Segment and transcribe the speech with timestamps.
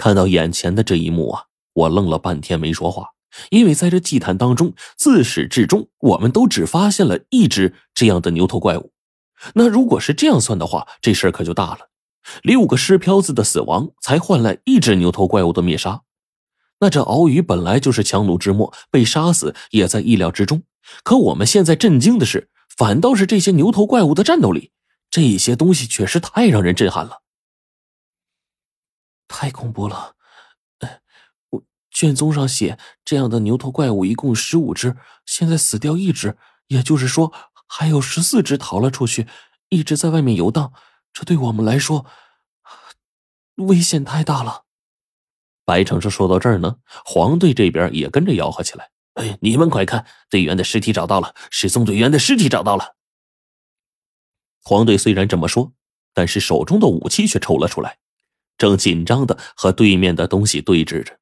[0.00, 1.42] 看到眼前的这一幕啊，
[1.74, 3.10] 我愣了半天没说话，
[3.50, 8.92] 因为在这祭坛当中，自始至终我们都只发现了一只这样的牛头怪物。
[9.52, 11.90] 那如果是这样算的话，这事儿可就大了。
[12.42, 16.00] 六个尸漂子的死亡，才换来一只牛头怪物的灭杀。
[16.78, 20.62] 那这敖宇本来就是强弩之末，被杀死也在意料之中。
[21.04, 24.70] 可我们现在震惊的是，反倒是这些牛头怪物的战斗力，
[25.10, 27.18] 这些东西确实太让人震撼了，
[29.30, 30.16] 太恐怖了！
[31.50, 37.32] 我卷宗上写，这样的牛头怪物一共十五只，现在死掉一只，也就是说
[37.68, 39.28] 还有十四只逃了出去，
[39.68, 40.72] 一直在外面游荡。
[41.12, 42.06] 这对我们来说，
[43.54, 44.64] 危险太大了。
[45.64, 51.34] 白城是说到这儿呢，黄队这边也跟着吆喝起来：“哎，你们快看，队员的尸体找到了！
[51.50, 52.96] 失踪队员的尸体找到了！”
[54.60, 55.72] 黄队虽然这么说，
[56.12, 57.98] 但是手中的武器却抽了出来，
[58.60, 61.18] 正紧张的和对面的东西对峙着。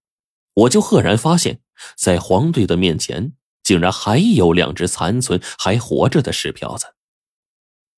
[0.54, 1.60] 我就赫然发现，
[1.96, 6.94] 在黄队的面前，竟然还有两只残存还活着的石漂子。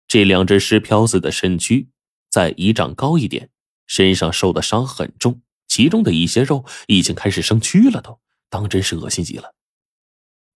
[0.06, 1.88] 这两只石漂子的身躯
[2.28, 3.48] 在一丈高一点，
[3.86, 5.40] 身上受的伤很重。
[5.66, 9.54] 其中的一些肉已经开始生蛆了，都当真是恶心极了。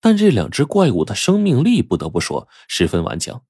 [0.01, 3.45] 但这两只怪物的生命力，不得不说十分顽强。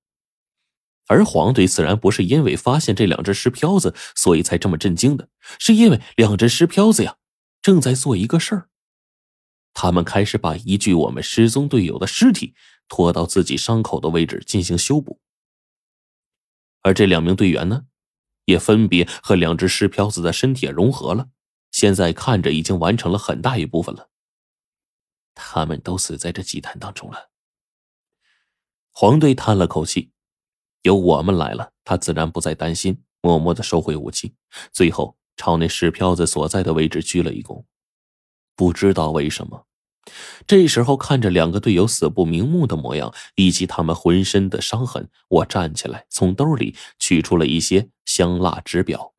[1.06, 7.16] 而黄队自然不是因为发现这两只尸漂子，所以才这么震惊的，是因为两只尸漂子呀，
[7.60, 8.68] 正在做一个事儿。
[9.74, 12.54] 他们开始把一具我们失踪队友的尸体
[12.88, 15.20] 拖到自己伤口的位置进行修补。
[16.82, 17.86] 而这两名队员呢，
[18.44, 21.28] 也分别和两只尸漂子的身体融合了。
[21.70, 24.08] 现在看着已经完成了很大一部分了，
[25.34, 27.30] 他们都死在这祭坛当中了。
[28.92, 30.12] 黄队叹了口气，
[30.84, 34.34] 有我们来了，他自然不再担心，默默的收回武器，
[34.70, 37.64] 最后朝那石漂子所在的位置鞠了一躬。
[38.54, 39.64] 不知道为什么，
[40.46, 49.14] 这时候看着两个队友死不瞑目的模样，以及他们浑身的伤痕，我站起来，从兜里取出了一些香蜡纸表。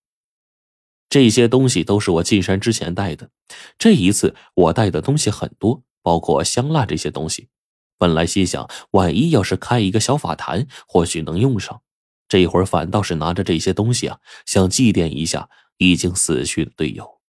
[1.10, 3.32] 这些东西都是我进山之前带的。
[3.80, 7.50] 这一次我带的东西很多，包括香蜡这些东西。
[7.98, 11.82] 本来心想，万一要是开一个小法坛，或许能用上。
[12.28, 17.20] 这会儿反倒是拿着这些东西啊，想祭奠一下已经死去的队友。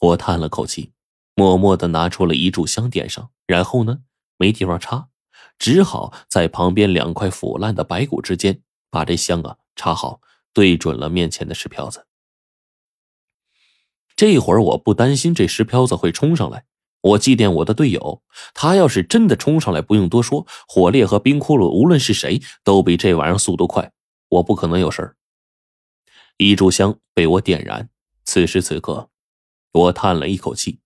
[0.00, 0.92] 我叹了口气，
[1.34, 4.00] 默默的拿出了一炷香点上，然后呢，
[4.36, 5.08] 没地方插，
[5.58, 10.20] 只好在旁边两块腐烂的白骨之间把这香啊插好，
[10.52, 12.06] 对准了面前的石瓢子。
[14.16, 16.64] 这会儿我不担心这石漂子会冲上来，
[17.00, 18.22] 我祭奠我的队友。
[18.54, 23.92] 他要是真的冲上来，不用多说，火烈和冰窟窿无论是谁都比这玩意儿速度快，
[24.28, 25.16] 我不可能有事儿。
[26.38, 27.88] 一炷香被我点燃，
[28.24, 29.10] 此时此刻，
[29.72, 30.80] 我叹了一口气，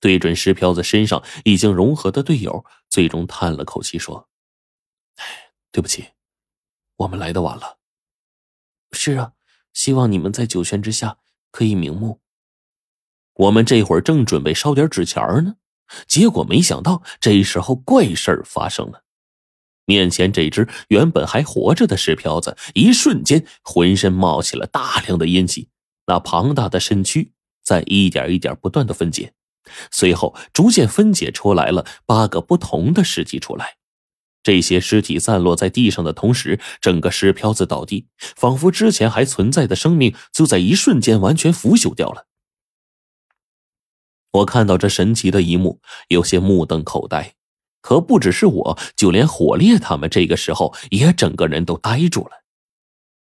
[0.00, 4.28] 对准石瓢子身上已经融合的队友，最终叹了口气说
[5.16, 5.24] ：“哎，
[5.70, 6.10] 对不起，
[6.96, 7.78] 我们来的晚了。
[8.92, 9.32] 是啊，
[9.72, 11.18] 希望你们在九泉之下
[11.50, 12.20] 可以瞑目。”
[13.36, 15.54] 我们这会儿正准备烧点纸钱呢，
[16.06, 19.02] 结果没想到这时候怪事儿发生了。
[19.84, 25.68] 面前这只原本还活着的石漂子，一瞬间浑身冒起了大量的阴气，
[26.06, 27.32] 那庞大的身躯
[27.62, 29.32] 在一点一点不断的分解，
[29.92, 33.76] 随后逐渐分解出来了八个不同的尸体出来。
[34.42, 42.25] 这些尸体散落在地上的同时，整个石漂子倒地，仿佛之前还存在的生命就在一瞬间完全腐朽掉了。
[44.36, 47.34] 我看到这神奇的一幕，有些目瞪口呆。
[47.80, 52.42] 可不只是我，就连火烈他们这个时候也整个人都呆住了。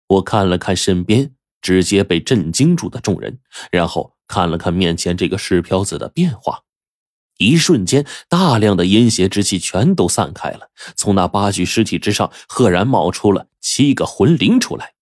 [0.08, 3.40] 我看了看身边直接被震惊住的众人，
[3.72, 6.64] 然后看了看面前这个石漂子的变化，
[7.38, 10.72] 一瞬间，大量的阴邪之气全都散开了。
[10.96, 14.96] 从那八具尸体之上，赫然冒出了七个魂灵出来。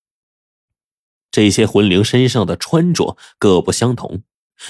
[1.31, 4.23] 这些魂灵身上的穿着各不相同。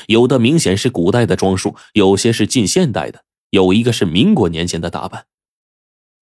[0.08, 5.28] 有的明显是古代的装束，有些是近现代的，有一个是民国年间的打扮。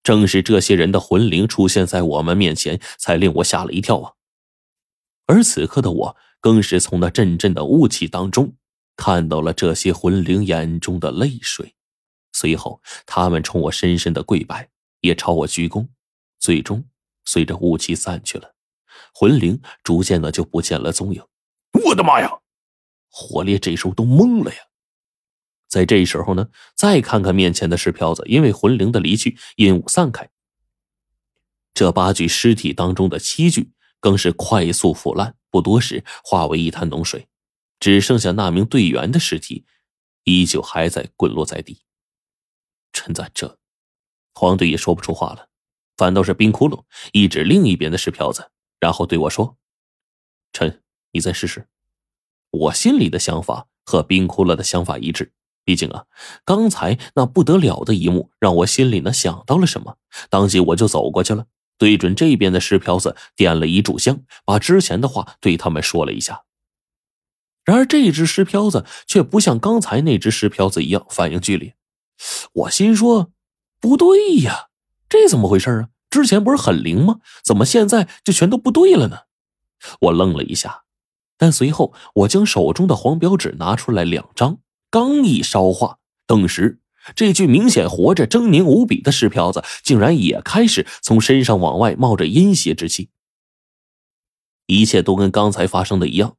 [0.03, 4.13] 正是这些人的魂灵出现在我们面前，才令我吓了一跳啊！
[5.27, 8.55] 而此刻的我，更是从那阵阵的雾气当中，
[8.95, 11.75] 看到了这些魂灵眼中的泪水。
[12.33, 14.69] 随后，他们冲我深深的跪拜，
[15.01, 15.87] 也朝我鞠躬。
[16.39, 16.83] 最终，
[17.25, 18.55] 随着雾气散去了，
[19.13, 21.21] 魂灵逐渐的就不见了踪影。
[21.85, 22.40] 我的妈呀！
[23.11, 24.59] 火烈这时候都懵了呀，
[25.67, 30.29] 在这时候呢，再看看面前的石漂子，因为魂灵的离去，阴雾散开，
[31.73, 37.27] 这八具尸体当中的七具更是快速腐烂，不多时化为一滩脓水。
[37.79, 39.65] 只剩下那名队员的尸体，
[40.23, 41.81] 依旧还在滚落在地。
[42.93, 43.57] 陈子，这
[44.33, 45.49] 黄队也说不出话了，
[45.97, 49.57] 反倒是冰窟窿一指另一边的石瓢子，然后对我说
[50.53, 51.67] ：“陈，你再试试。”
[52.51, 55.33] 我心里的想法和冰窟窿的想法一致。
[55.63, 56.05] 毕竟啊，
[56.43, 59.97] 刚才那不得了的一幕让我心里呢想到了什么，
[60.29, 61.45] 当即我就走过去了，
[61.77, 66.43] 对准这边的石瓢子点了一炷香，把之前的话对他们说了一下。
[67.63, 71.75] 然而这只石瓢子却不像刚才那只石瓢子一样反应剧烈，
[72.53, 73.31] 我心说
[73.79, 74.69] 不对呀，
[75.07, 75.89] 这怎么回事啊？
[76.09, 77.19] 之前不是很灵吗？
[77.43, 79.19] 怎么现在就全都不对了呢？
[80.01, 80.80] 我愣了一下，
[81.41, 84.59] 但随后我将手中的黄标纸拿出来两张。
[84.91, 85.97] 刚一烧化，
[86.27, 86.81] 顿时
[87.15, 93.09] 这具明显活着、狰狞无比的石瓢子，竟然也开始从身上往外冒着阴邪之气。
[94.67, 96.35] 一切都跟刚才发生的一样，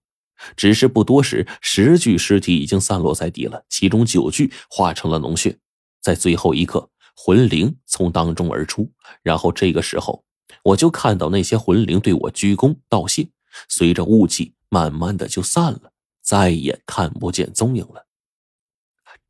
[0.55, 5.59] 只是不多时，十具尸体已经散落在地了，其中九具化成了脓血。
[6.01, 8.89] 在最后一刻，魂灵从当中而出，
[9.25, 10.23] 然后这个时候，
[10.63, 13.29] 我就看到那些魂灵对我鞠躬道谢，
[13.69, 15.93] 随着雾气慢慢的就散了，
[16.23, 18.07] 再也看不见踪影了。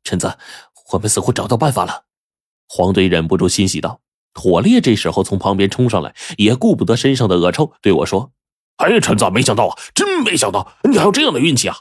[0.01, 0.37] 陈子，
[0.93, 2.05] 我们似乎找到办法了。
[2.69, 3.99] 黄队忍不住欣喜道
[4.33, 8.31] ：“火烈这时候从旁边冲上来，也顾不得身上的恶臭，对我说
[8.79, 11.75] ：‘哎，陈子，没想到啊，真没想到，你还有这样的运气啊！’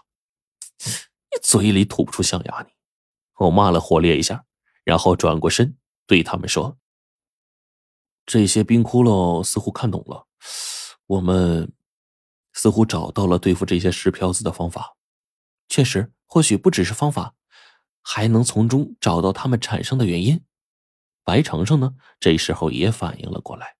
[1.31, 2.73] 你嘴里吐不出象牙，你！
[3.37, 4.45] 我骂了火烈一下，
[4.83, 5.77] 然后转过身
[6.09, 6.77] 对他们说
[8.27, 10.27] ：‘这些冰窟窿似乎看懂了，
[11.07, 11.73] 我们
[12.53, 14.97] 似乎找到了对付这些石漂子的方法。
[15.69, 17.35] 确实，或许不只是方法。’”
[18.05, 20.45] 还能从中找到他们产生的原因。
[21.23, 21.95] 白程程呢？
[22.19, 23.77] 这时候也反应了过来。